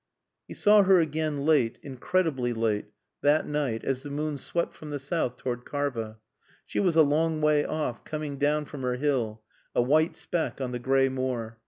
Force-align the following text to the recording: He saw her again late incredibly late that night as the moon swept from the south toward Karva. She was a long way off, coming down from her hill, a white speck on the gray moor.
He 0.47 0.55
saw 0.55 0.81
her 0.81 0.99
again 0.99 1.45
late 1.45 1.77
incredibly 1.83 2.53
late 2.53 2.85
that 3.21 3.45
night 3.47 3.85
as 3.85 4.01
the 4.01 4.09
moon 4.09 4.39
swept 4.39 4.73
from 4.73 4.89
the 4.89 4.97
south 4.97 5.35
toward 5.37 5.63
Karva. 5.63 6.17
She 6.65 6.79
was 6.79 6.95
a 6.95 7.03
long 7.03 7.39
way 7.39 7.63
off, 7.65 8.03
coming 8.03 8.37
down 8.39 8.65
from 8.65 8.81
her 8.81 8.95
hill, 8.95 9.43
a 9.75 9.81
white 9.83 10.15
speck 10.15 10.59
on 10.59 10.71
the 10.71 10.79
gray 10.79 11.07
moor. 11.07 11.59